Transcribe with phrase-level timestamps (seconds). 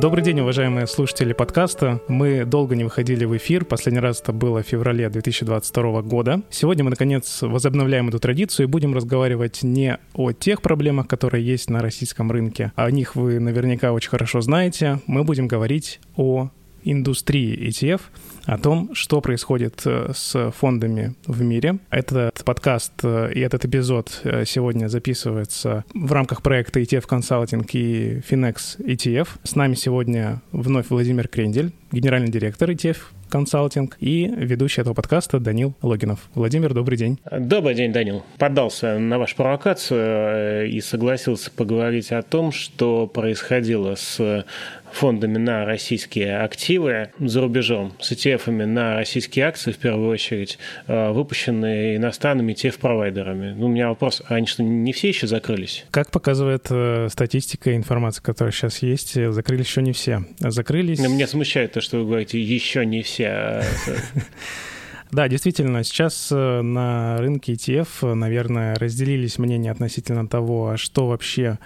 [0.00, 2.00] Добрый день, уважаемые слушатели подкаста.
[2.06, 3.64] Мы долго не выходили в эфир.
[3.64, 6.42] Последний раз это было в феврале 2022 года.
[6.50, 11.68] Сегодня мы, наконец, возобновляем эту традицию и будем разговаривать не о тех проблемах, которые есть
[11.68, 12.70] на российском рынке.
[12.76, 15.00] О них вы наверняка очень хорошо знаете.
[15.08, 16.50] Мы будем говорить о
[16.84, 18.00] индустрии ETF,
[18.48, 21.78] о том, что происходит э, с фондами в мире.
[21.90, 28.20] Этот подкаст э, и этот эпизод э, сегодня записывается в рамках проекта ETF Consulting и
[28.20, 29.28] Finex ETF.
[29.42, 32.96] С нами сегодня вновь Владимир Крендель, генеральный директор ETF
[33.28, 36.28] консалтинг и ведущий этого подкаста Данил Логинов.
[36.34, 37.18] Владимир, добрый день.
[37.30, 38.24] Добрый день, Данил.
[38.38, 44.46] Поддался на вашу провокацию и согласился поговорить о том, что происходило с
[44.92, 51.10] фондами на российские активы за рубежом, с ETF на российские акции, в первую очередь, э,
[51.10, 53.54] выпущенные иностранными ETF-провайдерами.
[53.54, 55.84] Ну, у меня вопрос, а они что, не все еще закрылись?
[55.90, 60.24] Как показывает э, статистика и информация, которая сейчас есть, э, закрылись еще не все.
[60.38, 60.98] Закрылись...
[60.98, 63.62] Но меня смущает то, что вы говорите, еще не все.
[65.10, 71.58] Да, действительно, сейчас э, на рынке ETF, наверное, разделились мнения относительно того, а что вообще,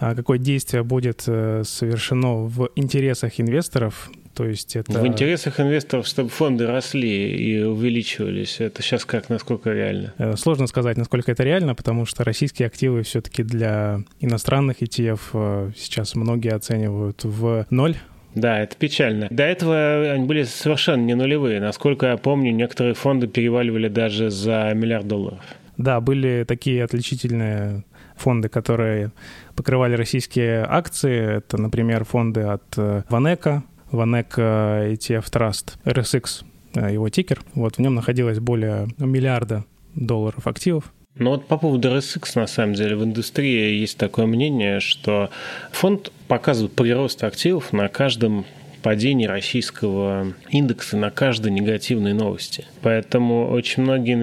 [0.00, 4.10] а, какое действие будет э, совершено в интересах инвесторов.
[4.34, 5.00] То есть это...
[5.00, 8.60] В интересах инвесторов, чтобы фонды росли и увеличивались.
[8.60, 10.14] Это сейчас как, насколько реально?
[10.18, 16.14] Э, сложно сказать, насколько это реально, потому что российские активы все-таки для иностранных ETF сейчас
[16.14, 17.96] многие оценивают в ноль
[18.34, 19.28] да, это печально.
[19.30, 21.60] До этого они были совершенно не нулевые.
[21.60, 25.40] Насколько я помню, некоторые фонды переваливали даже за миллиард долларов.
[25.76, 27.84] Да, были такие отличительные
[28.16, 29.12] фонды, которые
[29.54, 31.36] покрывали российские акции.
[31.36, 37.40] Это, например, фонды от э, Ванека, Ванека ETF Trust, RSX, э, его тикер.
[37.54, 40.92] Вот в нем находилось более миллиарда долларов активов.
[41.18, 45.30] Ну вот по поводу RSX, на самом деле, в индустрии есть такое мнение, что
[45.72, 48.44] фонд показывает прирост активов на каждом
[48.82, 52.64] падении российского индекса на каждой негативной новости.
[52.82, 54.14] Поэтому очень многие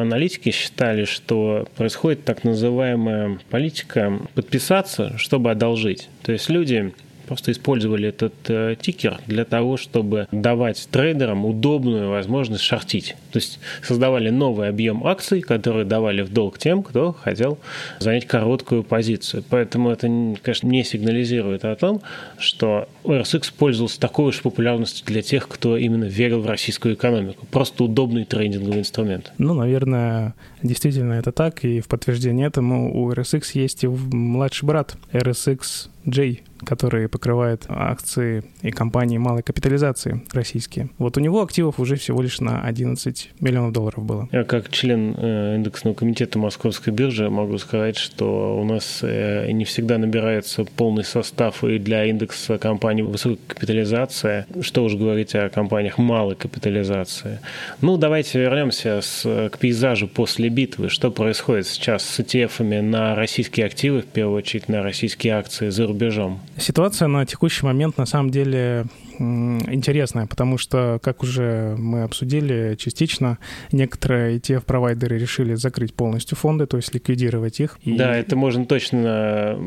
[0.00, 6.08] аналитики считали, что происходит так называемая политика подписаться, чтобы одолжить.
[6.22, 12.62] То есть люди просто использовали этот э, тикер для того, чтобы давать трейдерам удобную возможность
[12.62, 13.16] шортить.
[13.32, 17.58] То есть создавали новый объем акций, которые давали в долг тем, кто хотел
[17.98, 19.44] занять короткую позицию.
[19.48, 20.06] Поэтому это,
[20.42, 22.02] конечно, не сигнализирует о том,
[22.38, 27.46] что RSX пользовался такой уж популярностью для тех, кто именно верил в российскую экономику.
[27.50, 29.32] Просто удобный трейдинговый инструмент.
[29.38, 31.64] Ну, наверное, действительно это так.
[31.64, 38.44] И в подтверждение этому у RSX есть и младший брат RSX J, который покрывает акции
[38.62, 40.88] и компании малой капитализации российские.
[40.98, 44.28] Вот у него активов уже всего лишь на 11 миллионов долларов было.
[44.32, 49.64] Я как член э, индексного комитета Московской биржи могу сказать, что у нас э, не
[49.64, 55.98] всегда набирается полный состав и для индекса компаний высокой капитализации, что уж говорить о компаниях
[55.98, 57.40] малой капитализации.
[57.80, 60.88] Ну, давайте вернемся с, к пейзажу после битвы.
[60.88, 65.86] Что происходит сейчас с ETF на российские активы, в первую очередь на российские акции за
[65.94, 66.40] рубежом?
[66.58, 68.86] Ситуация на текущий момент на самом деле
[69.18, 73.38] интересная, потому что, как уже мы обсудили частично,
[73.72, 77.78] некоторые ETF-провайдеры решили закрыть полностью фонды, то есть ликвидировать их.
[77.82, 77.96] И...
[77.96, 79.58] Да, это можно точно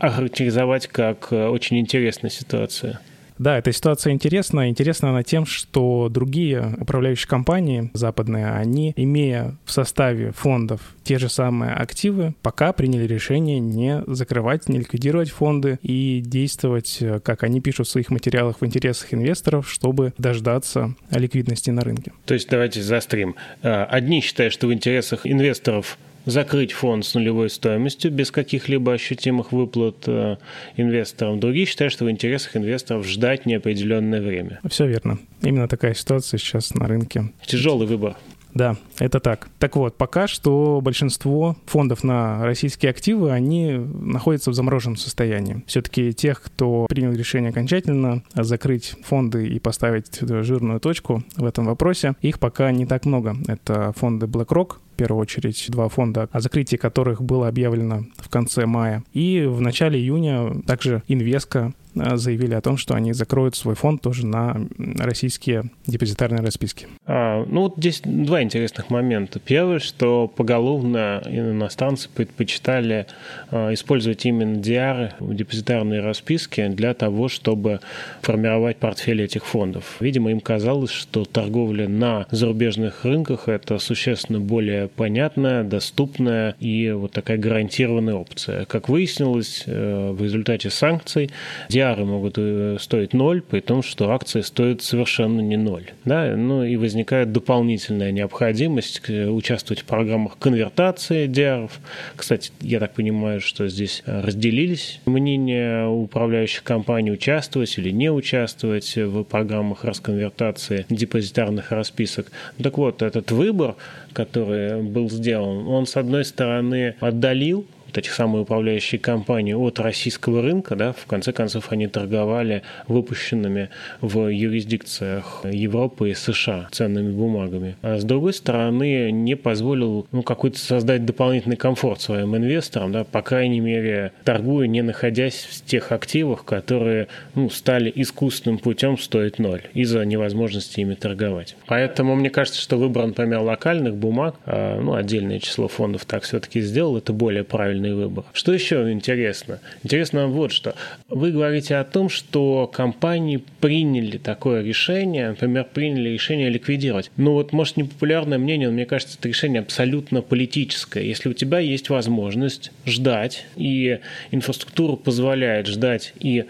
[0.00, 3.00] охарактеризовать как э, очень интересная ситуация.
[3.38, 4.68] Да, эта ситуация интересна.
[4.68, 11.28] Интересна она тем, что другие управляющие компании западные, они, имея в составе фондов те же
[11.28, 17.88] самые активы, пока приняли решение не закрывать, не ликвидировать фонды и действовать, как они пишут
[17.88, 22.12] в своих материалах, в интересах инвесторов, чтобы дождаться ликвидности на рынке.
[22.26, 23.34] То есть давайте заострим.
[23.62, 29.52] Э, одни считают, что в интересах инвесторов закрыть фонд с нулевой стоимостью без каких-либо ощутимых
[29.52, 30.36] выплат э,
[30.76, 31.40] инвесторам.
[31.40, 34.60] Другие считают, что в интересах инвесторов ждать неопределенное время.
[34.68, 35.18] Все верно.
[35.42, 37.32] Именно такая ситуация сейчас на рынке.
[37.46, 38.16] Тяжелый выбор.
[38.54, 39.48] Да, это так.
[39.58, 45.62] Так вот, пока что большинство фондов на российские активы, они находятся в замороженном состоянии.
[45.66, 52.14] Все-таки тех, кто принял решение окончательно закрыть фонды и поставить жирную точку в этом вопросе,
[52.20, 53.36] их пока не так много.
[53.48, 58.66] Это фонды BlackRock, в первую очередь два фонда, о закрытии которых было объявлено в конце
[58.66, 59.02] мая.
[59.12, 64.02] И в начале июня также Инвеска Э, заявили о том, что они закроют свой фонд
[64.02, 64.66] тоже на
[64.98, 66.86] российские депозитарные расписки.
[67.06, 69.40] А, ну вот здесь два интересных момента.
[69.40, 73.06] Первый, что поголовно иностранцы предпочитали
[73.50, 77.80] а, использовать именно DR, депозитарные расписки, для того, чтобы
[78.22, 79.96] формировать портфель этих фондов.
[80.00, 87.12] Видимо, им казалось, что торговля на зарубежных рынках это существенно более понятная, доступная и вот
[87.12, 88.64] такая гарантированная опция.
[88.64, 91.30] Как выяснилось, в результате санкций
[91.68, 92.38] диары могут
[92.80, 95.90] стоить ноль, при том, что акции стоят совершенно не ноль.
[96.04, 96.34] Да?
[96.36, 98.73] Ну и возникает дополнительная необходимость
[99.10, 101.80] участвовать в программах конвертации диаров.
[102.16, 109.24] Кстати, я так понимаю, что здесь разделились мнения управляющих компаний участвовать или не участвовать в
[109.24, 112.30] программах расконвертации депозитарных расписок.
[112.62, 113.76] Так вот, этот выбор,
[114.12, 120.42] который был сделан, он, с одной стороны, отдалил вот этих самых управляющие компании от российского
[120.42, 123.70] рынка, да, в конце концов они торговали выпущенными
[124.00, 127.76] в юрисдикциях Европы и США ценными бумагами.
[127.82, 133.22] А с другой стороны, не позволил ну, какой-то создать дополнительный комфорт своим инвесторам, да, по
[133.22, 137.06] крайней мере, торгуя, не находясь в тех активах, которые
[137.36, 141.54] ну, стали искусственным путем стоить ноль из-за невозможности ими торговать.
[141.66, 146.60] Поэтому мне кажется, что выбор, например, локальных бумаг, а, ну, отдельное число фондов так все-таки
[146.60, 148.24] сделал, это более правильный правильный выбор.
[148.32, 149.60] Что еще интересно?
[149.82, 150.74] Интересно вот что.
[151.08, 157.10] Вы говорите о том, что компании приняли такое решение, например, приняли решение ликвидировать.
[157.16, 161.04] Ну вот, может, непопулярное мнение, но мне кажется, это решение абсолютно политическое.
[161.04, 163.98] Если у тебя есть возможность ждать, и
[164.30, 166.44] инфраструктура позволяет ждать и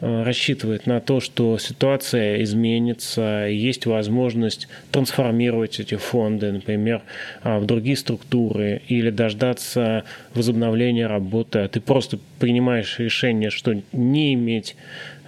[0.00, 7.02] рассчитывает на то, что ситуация изменится, есть возможность трансформировать эти фонды, например,
[7.42, 10.04] а, в другие структуры или дождаться
[10.34, 14.76] возобновления работы, а ты просто принимаешь решение, что не иметь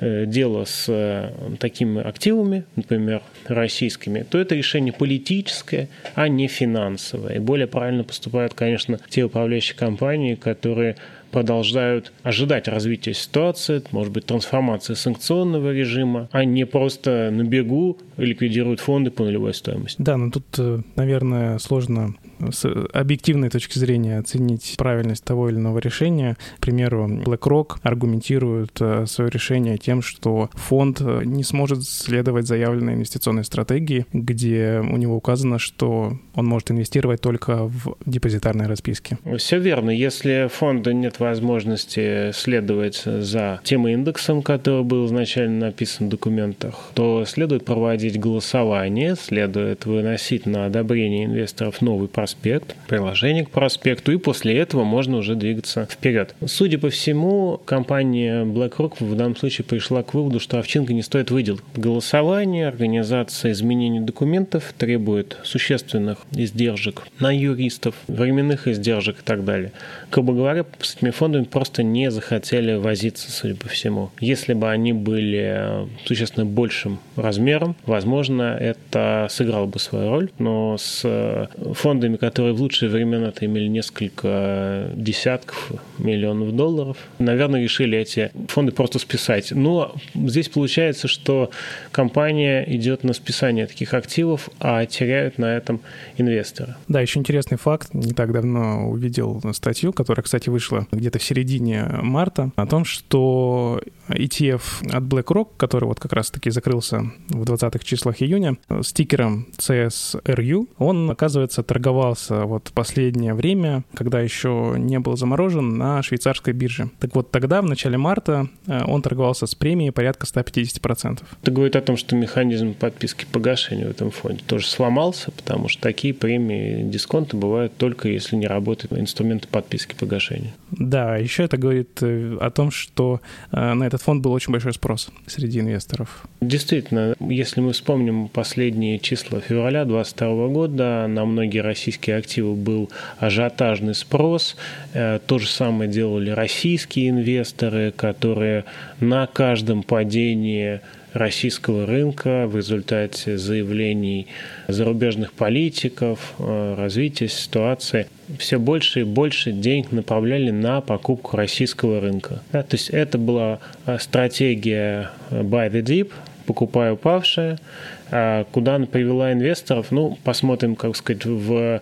[0.00, 7.36] э, дело с э, такими активами, например, российскими, то это решение политическое, а не финансовое.
[7.36, 10.96] И более правильно поступают, конечно, те управляющие компании, которые
[11.36, 18.80] продолжают ожидать развития ситуации, может быть, трансформации санкционного режима, а не просто на бегу ликвидируют
[18.80, 20.00] фонды по нулевой стоимости.
[20.00, 22.14] Да, но тут, э, наверное, сложно
[22.50, 26.36] с объективной точки зрения оценить правильность того или иного решения.
[26.58, 32.94] К примеру, BlackRock аргументирует э, свое решение тем, что фонд э, не сможет следовать заявленной
[32.94, 39.18] инвестиционной стратегии, где у него указано, что он может инвестировать только в депозитарные расписки.
[39.38, 39.90] Все верно.
[39.90, 47.24] Если фонда нет возможности следовать за тем индексом, который был изначально написан в документах, то
[47.24, 54.58] следует проводить голосование, следует выносить на одобрение инвесторов новый проспект, приложение к проспекту, и после
[54.58, 56.34] этого можно уже двигаться вперед.
[56.44, 61.30] Судя по всему, компания BlackRock в данном случае пришла к выводу, что овчинка не стоит
[61.30, 61.60] выдел.
[61.76, 69.70] Голосование, организация изменений документов требует существенных издержек на юристов, временных издержек и так далее.
[70.10, 74.10] Как бы говоря, с этими фондами просто не захотели возиться, судя по всему.
[74.18, 81.48] Если бы они были существенно большим размером, возможно, это сыграло бы свою роль, но с
[81.74, 88.72] фондами фондами, которые в лучшие времена имели несколько десятков миллионов долларов, наверное, решили эти фонды
[88.72, 89.52] просто списать.
[89.52, 91.50] Но здесь получается, что
[91.92, 95.80] компания идет на списание таких активов, а теряют на этом
[96.18, 96.74] инвесторы.
[96.88, 97.94] Да, еще интересный факт.
[97.94, 103.80] Не так давно увидел статью, которая, кстати, вышла где-то в середине марта, о том, что
[104.08, 110.68] ETF от BlackRock, который вот как раз-таки закрылся в 20-х числах июня, с тикером CSRU,
[110.78, 111.62] он, оказывается,
[112.06, 116.90] торговался вот последнее время, когда еще не был заморожен на швейцарской бирже.
[117.00, 121.22] Так вот, тогда, в начале марта, э, он торговался с премией порядка 150%.
[121.42, 125.82] Это говорит о том, что механизм подписки погашения в этом фонде тоже сломался, потому что
[125.82, 130.54] такие премии дисконты бывают только если не работают инструменты подписки погашения.
[130.70, 133.20] Да, еще это говорит э, о том, что
[133.52, 136.26] э, на этот фонд был очень большой спрос среди инвесторов.
[136.40, 143.94] Действительно, если мы вспомним последние числа февраля 2022 года, на многие российские активы был ажиотажный
[143.94, 144.56] спрос.
[144.94, 148.64] Э, то же самое делали российские инвесторы, которые
[149.00, 150.80] на каждом падении
[151.16, 154.26] российского рынка в результате заявлений
[154.68, 158.06] зарубежных политиков, э, развития ситуации,
[158.38, 162.42] все больше и больше денег направляли на покупку российского рынка.
[162.52, 166.12] Да, то есть это была э, стратегия buy the deep,
[166.46, 167.58] покупая упавшее,
[168.08, 171.80] куда она привела инвесторов, ну, посмотрим, как сказать, в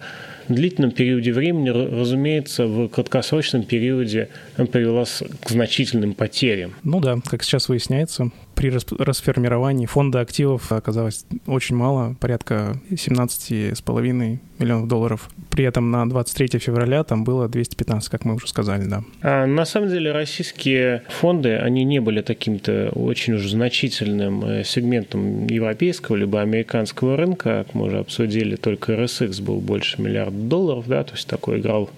[0.49, 6.75] длительном периоде времени, разумеется, в краткосрочном периоде она привела к значительным потерям.
[6.83, 14.89] Ну да, как сейчас выясняется, при расформировании фонда активов оказалось очень мало, порядка 17,5 миллионов
[14.89, 19.03] долларов При этом на 23 февраля там было 215, как мы уже сказали, да.
[19.23, 25.47] А на самом деле российские фонды, они не были таким-то очень уж значительным э, сегментом
[25.47, 31.05] европейского либо американского рынка, как мы уже обсудили, только RSX был больше миллиарда долларов, да,
[31.05, 31.91] то есть такой играл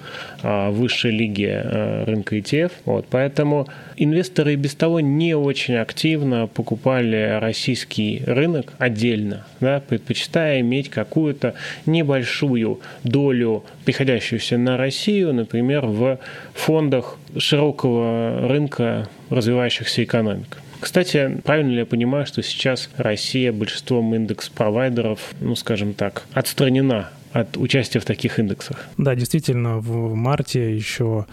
[0.43, 2.73] а, в высшей лиге а, рынка ETF.
[2.85, 10.61] Вот, поэтому инвесторы и без того не очень активно покупали российский рынок отдельно, да, предпочитая
[10.61, 11.55] иметь какую-то
[11.87, 16.19] небольшую долю, приходящуюся на Россию, например, в
[16.55, 20.59] фондах широкого рынка развивающихся экономик.
[20.81, 27.57] Кстати, правильно ли я понимаю, что сейчас Россия большинством индекс-провайдеров, ну, скажем так, отстранена от
[27.57, 28.87] участия в таких индексах.
[28.97, 31.26] Да, действительно, в марте еще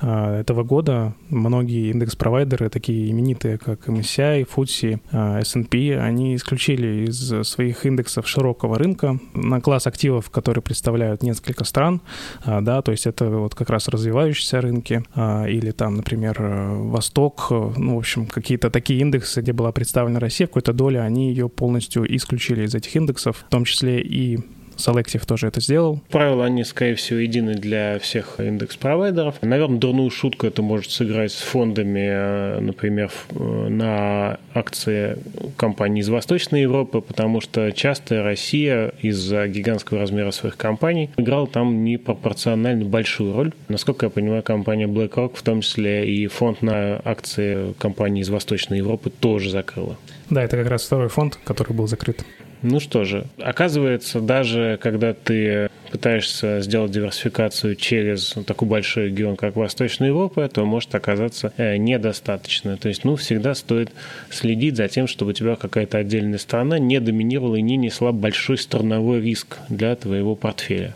[0.00, 7.46] э, этого года многие индекс-провайдеры, такие именитые, как MSCI, FTSE, э, S&P, они исключили из
[7.46, 12.00] своих индексов широкого рынка на класс активов, которые представляют несколько стран,
[12.44, 17.96] э, да, то есть это вот как раз развивающиеся рынки, или там, например, Восток, ну,
[17.96, 22.64] в общем, какие-то такие индексы, где была представлена Россия, какой-то доля, они ее полностью исключили
[22.64, 24.38] из этих индексов, в том числе и
[24.76, 26.00] Selective тоже это сделал.
[26.10, 29.42] Правила, они, скорее всего, едины для всех индекс-провайдеров.
[29.42, 35.18] Наверное, дурную шутку это может сыграть с фондами, э, например, э, на акции
[35.56, 41.84] компаний из Восточной Европы, потому что часто Россия из-за гигантского размера своих компаний играла там
[41.84, 43.52] непропорционально большую роль.
[43.68, 48.78] Насколько я понимаю, компания BlackRock, в том числе и фонд на акции компаний из Восточной
[48.78, 49.96] Европы, тоже закрыла.
[50.30, 52.24] Да, это как раз второй фонд, который был закрыт.
[52.62, 59.56] Ну что же, оказывается, даже когда ты пытаешься сделать диверсификацию через такой большой регион, как
[59.56, 62.76] Восточная Европа, то может оказаться э, недостаточно.
[62.76, 63.90] То есть, ну, всегда стоит
[64.30, 68.58] следить за тем, чтобы у тебя какая-то отдельная страна не доминировала и не несла большой
[68.58, 70.94] страновой риск для твоего портфеля.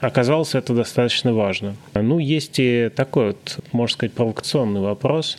[0.00, 1.76] Оказалось, это достаточно важно.
[1.94, 5.38] Ну, есть и такой вот, можно сказать, провокационный вопрос.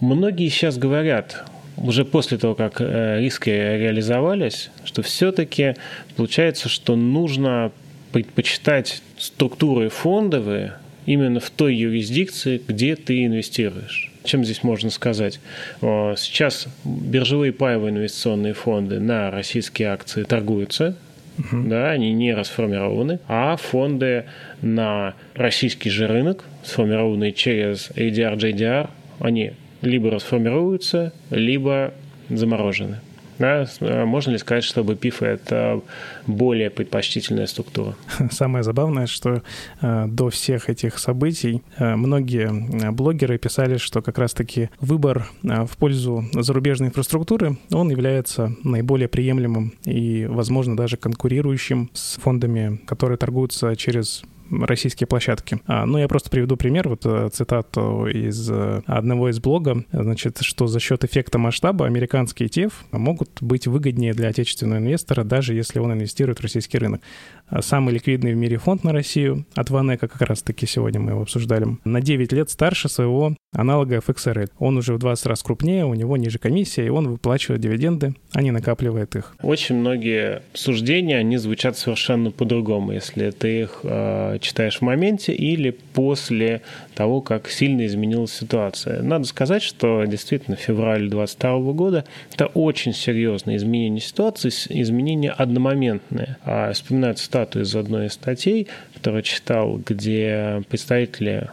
[0.00, 1.44] Многие сейчас говорят,
[1.76, 5.74] уже после того, как э, риски реализовались, что все-таки
[6.16, 7.72] получается, что нужно
[8.12, 10.74] предпочитать структуры фондовые
[11.06, 14.12] именно в той юрисдикции, где ты инвестируешь.
[14.24, 15.40] Чем здесь можно сказать?
[15.80, 20.96] Сейчас биржевые паевые инвестиционные фонды на российские акции торгуются,
[21.36, 21.68] Uh-huh.
[21.68, 24.26] Да, они не расформированы, а фонды
[24.62, 28.88] на российский же рынок, сформированные через ADR, JDR,
[29.18, 29.52] они
[29.84, 31.92] либо расформируются, либо
[32.28, 33.00] заморожены.
[33.38, 35.80] Да, можно ли сказать, что BPIF— это
[36.26, 37.96] более предпочтительная структура?
[38.30, 39.42] Самое забавное, что
[39.80, 45.66] э, до всех этих событий э, многие э, блогеры писали, что как раз-таки выбор э,
[45.66, 53.18] в пользу зарубежной инфраструктуры, он является наиболее приемлемым и, возможно, даже конкурирующим с фондами, которые
[53.18, 55.60] торгуются через российские площадки.
[55.66, 60.38] А, ну, я просто приведу пример, вот э, цитату из э, одного из блога, значит,
[60.40, 65.78] что за счет эффекта масштаба американские ETF могут быть выгоднее для отечественного инвестора, даже если
[65.78, 67.00] он инвестирует в российский рынок.
[67.48, 71.22] А самый ликвидный в мире фонд на Россию от Ванека, как раз-таки сегодня мы его
[71.22, 74.50] обсуждали, на 9 лет старше своего аналога FXRL.
[74.58, 78.42] Он уже в 20 раз крупнее, у него ниже комиссия, и он выплачивает дивиденды, а
[78.42, 79.34] не накапливает их.
[79.42, 85.70] Очень многие суждения, они звучат совершенно по-другому, если ты их э, читаешь в моменте или
[85.70, 86.62] после
[86.94, 89.02] того, как сильно изменилась ситуация.
[89.02, 96.38] Надо сказать, что действительно февраль 2022 года это очень серьезное изменение ситуации, изменение одномоментное.
[96.44, 101.48] А вспоминаю цитату из одной из статей, которую читал, где представители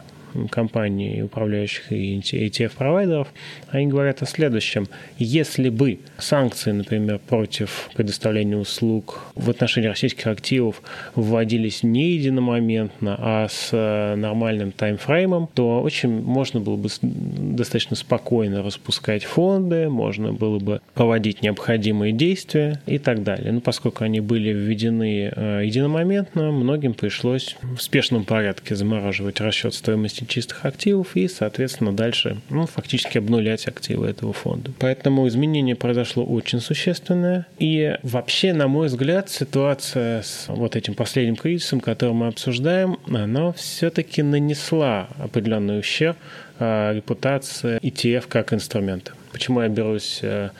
[0.50, 3.28] компаний, управляющих и ETF-провайдеров,
[3.70, 4.88] они говорят о следующем.
[5.18, 10.82] Если бы санкции, например, против предоставления услуг в отношении российских активов
[11.14, 18.62] вводились не единомоментно, а с э, нормальным таймфреймом, то очень можно было бы достаточно спокойно
[18.62, 23.52] распускать фонды, можно было бы проводить необходимые действия и так далее.
[23.52, 30.21] Но поскольку они были введены э, единомоментно, многим пришлось в спешном порядке замораживать расчет стоимости
[30.26, 34.72] чистых активов и, соответственно, дальше ну, фактически обнулять активы этого фонда.
[34.78, 37.46] Поэтому изменение произошло очень существенное.
[37.58, 43.52] И вообще, на мой взгляд, ситуация с вот этим последним кризисом, который мы обсуждаем, она
[43.52, 46.16] все-таки нанесла определенный ущерб
[46.58, 49.12] а, репутации ETF как инструмента.
[49.32, 50.50] Почему я берусь э,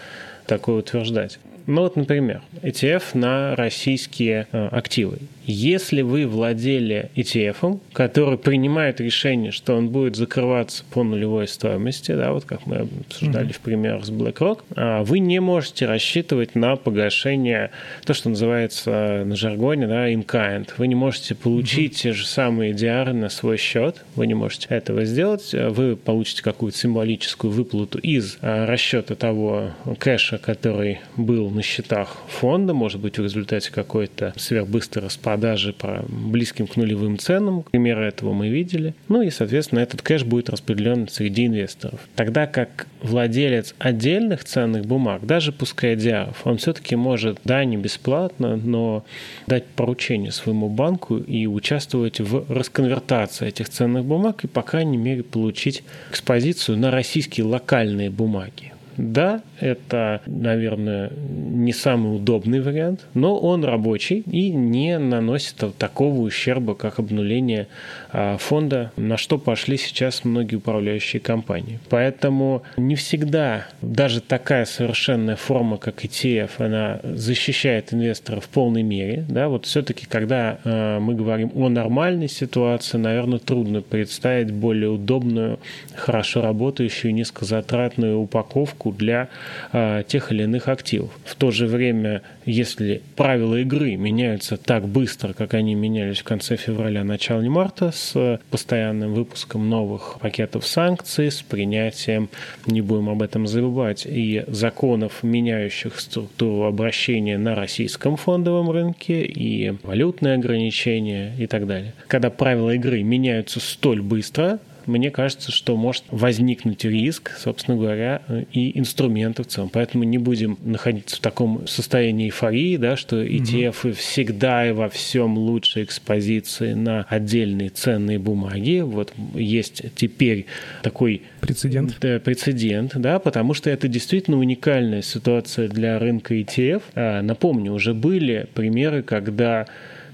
[0.47, 1.38] такое утверждать?
[1.66, 5.19] Ну вот, например, ETF на российские э, активы.
[5.44, 12.32] Если вы владели ETF, который принимает решение, что он будет закрываться по нулевой стоимости, да,
[12.32, 13.52] вот как мы обсуждали mm-hmm.
[13.52, 17.70] в примерах с BlackRock, а, вы не можете рассчитывать на погашение,
[18.04, 20.68] то, что называется на жаргоне, да, in kind.
[20.78, 22.02] Вы не можете получить mm-hmm.
[22.02, 26.78] те же самые DR на свой счет, вы не можете этого сделать, вы получите какую-то
[26.78, 33.25] символическую выплату из а, расчета того кэша, который был на счетах фонда, может быть, в
[33.25, 37.62] результате какой-то сверхбыстрой распродажи продажи по близким к нулевым ценам.
[37.62, 38.95] Примеры этого мы видели.
[39.09, 42.01] Ну и, соответственно, этот кэш будет распределен среди инвесторов.
[42.17, 48.57] Тогда как владелец отдельных ценных бумаг, даже пускай диаров, он все-таки может, да, не бесплатно,
[48.57, 49.07] но
[49.47, 55.23] дать поручение своему банку и участвовать в расконвертации этих ценных бумаг и, по крайней мере,
[55.23, 58.73] получить экспозицию на российские локальные бумаги.
[58.96, 66.75] Да, это, наверное, не самый удобный вариант, но он рабочий и не наносит такого ущерба,
[66.75, 67.68] как обнуление
[68.11, 71.78] а, фонда, на что пошли сейчас многие управляющие компании.
[71.88, 79.25] Поэтому не всегда даже такая совершенная форма, как ETF, она защищает инвестора в полной мере.
[79.28, 85.61] Да, вот все-таки, когда а, мы говорим о нормальной ситуации, наверное, трудно представить более удобную,
[85.94, 89.29] хорошо работающую, низкозатратную упаковку риторику для
[89.73, 91.11] э, тех или иных активов.
[91.25, 96.57] В то же время, если правила игры меняются так быстро, как они менялись в конце
[96.57, 102.29] февраля, начале марта, с постоянным выпуском новых пакетов санкций, с принятием,
[102.67, 109.75] не будем об этом забывать, и законов, меняющих структуру обращения на российском фондовом рынке, и
[109.83, 111.93] валютные ограничения и так далее.
[112.09, 118.23] Когда правила игры меняются столь быстро, мне кажется, что может возникнуть риск, собственно говоря,
[118.53, 119.71] и инструментов в целом.
[119.73, 123.95] Поэтому не будем находиться в таком состоянии эйфории, да, что ETF угу.
[123.95, 128.81] всегда и во всем лучше экспозиции на отдельные ценные бумаги.
[128.81, 130.47] Вот есть теперь
[130.83, 136.83] такой прецедент, да, прецедент, да, потому что это действительно уникальная ситуация для рынка ETF.
[136.95, 139.67] А, напомню, уже были примеры, когда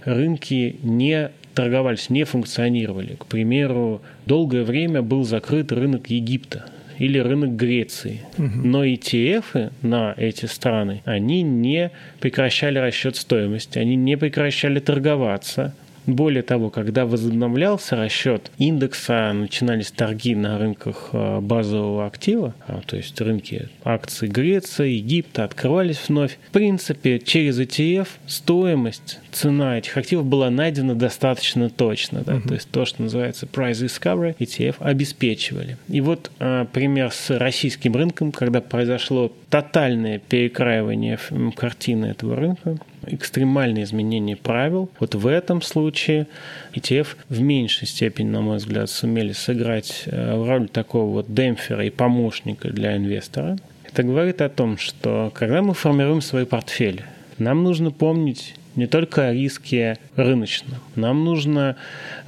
[0.05, 3.17] рынки не торговались, не функционировали.
[3.17, 6.67] К примеру, долгое время был закрыт рынок Египта
[6.99, 8.21] или рынок Греции.
[8.39, 8.59] Угу.
[8.65, 15.75] Но ETF на эти страны, они не прекращали расчет стоимости, они не прекращали торговаться,
[16.09, 22.97] более того, когда возобновлялся расчет индекса, начинались торги на рынках э, базового актива, а, то
[22.97, 26.39] есть рынки акций Греции, Египта открывались вновь.
[26.49, 32.23] В принципе, через ETF стоимость, цена этих активов была найдена достаточно точно.
[32.25, 32.35] Да?
[32.35, 32.49] Uh-huh.
[32.49, 35.77] То есть то, что называется price discovery, ETF обеспечивали.
[35.89, 41.19] И вот а, пример с российским рынком, когда произошло тотальное перекраивание
[41.55, 44.91] картины этого рынка, экстремальные изменения правил.
[45.01, 46.27] Вот в этом случае
[46.75, 51.91] ETF в меньшей степени, на мой взгляд, сумели сыграть э, роль такого вот демпфера и
[51.91, 53.59] помощника для инвестора.
[53.85, 57.05] Это говорит о том, что когда мы формируем свои портфели,
[57.39, 60.79] нам нужно помнить не только о риске рыночном.
[60.95, 61.77] Нам нужно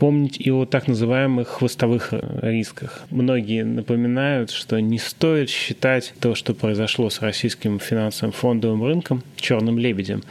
[0.00, 3.04] помнить и о так называемых хвостовых рисках.
[3.10, 9.78] Многие напоминают, что не стоит считать то, что произошло с российским финансовым фондовым рынком, черным
[9.78, 10.22] лебедем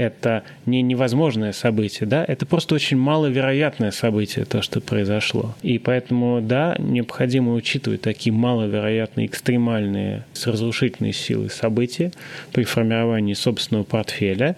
[0.00, 5.54] это не невозможное событие, да, это просто очень маловероятное событие, то, что произошло.
[5.62, 12.12] И поэтому, да, необходимо учитывать такие маловероятные, экстремальные, с разрушительной силой события
[12.52, 14.56] при формировании собственного портфеля.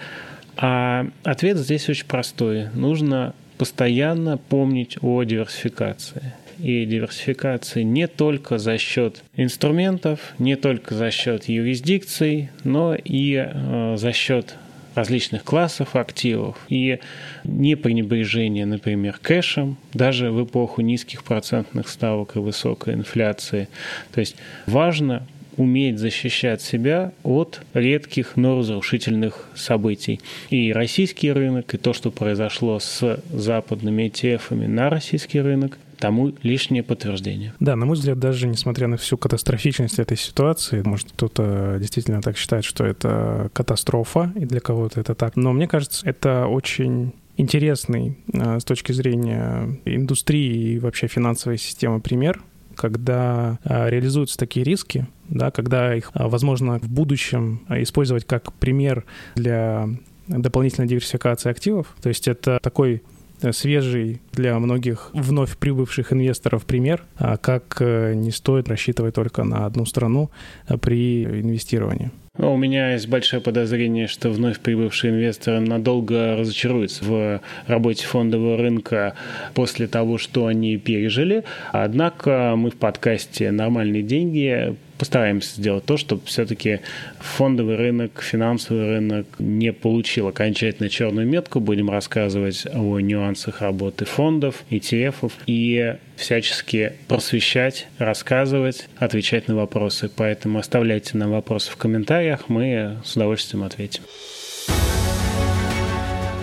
[0.57, 2.68] А ответ здесь очень простой.
[2.74, 11.11] Нужно постоянно помнить о диверсификации и диверсификации не только за счет инструментов, не только за
[11.11, 14.55] счет юрисдикций, но и э, за счет
[14.94, 16.98] различных классов активов и
[17.44, 23.68] не пренебрежение, например, кэшем, даже в эпоху низких процентных ставок и высокой инфляции.
[24.12, 25.26] То есть важно
[25.57, 30.20] уметь защищать себя от редких, но разрушительных событий.
[30.50, 36.83] И российский рынок, и то, что произошло с западными ETF на российский рынок, тому лишнее
[36.83, 37.55] подтверждение.
[37.61, 42.37] Да, на мой взгляд, даже несмотря на всю катастрофичность этой ситуации, может, кто-то действительно так
[42.37, 45.37] считает, что это катастрофа, и для кого-то это так.
[45.37, 52.01] Но мне кажется, это очень интересный э, с точки зрения индустрии и вообще финансовой системы
[52.01, 52.43] пример,
[52.75, 59.05] когда э, реализуются такие риски, да, когда их э, возможно в будущем использовать как пример
[59.37, 59.88] для
[60.27, 61.95] дополнительной диверсификации активов.
[62.03, 63.03] То есть это такой
[63.50, 69.66] свежий для многих вновь прибывших инвесторов пример, а как э, не стоит рассчитывать только на
[69.66, 70.31] одну страну
[70.68, 72.11] э, при инвестировании.
[72.38, 79.14] У меня есть большое подозрение, что вновь прибывшие инвесторы надолго разочаруются в работе фондового рынка
[79.52, 81.44] после того, что они пережили.
[81.72, 86.79] Однако мы в подкасте «Нормальные деньги» постараемся сделать то, чтобы все-таки
[87.19, 91.59] фондовый рынок, финансовый рынок не получил окончательно черную метку.
[91.59, 100.09] Будем рассказывать о нюансах работы фондов, ETF и всячески просвещать, рассказывать, отвечать на вопросы.
[100.15, 104.05] Поэтому оставляйте нам вопросы в комментариях, мы с удовольствием ответим.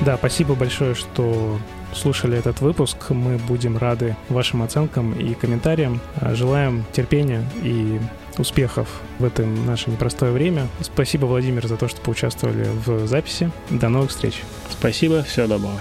[0.05, 1.57] Да, спасибо большое, что
[1.93, 2.97] слушали этот выпуск.
[3.09, 6.01] Мы будем рады вашим оценкам и комментариям.
[6.33, 7.99] Желаем терпения и
[8.37, 8.87] успехов
[9.19, 10.67] в это наше непростое время.
[10.81, 13.51] Спасибо, Владимир, за то, что поучаствовали в записи.
[13.69, 14.43] До новых встреч.
[14.69, 15.79] Спасибо, всего доброго.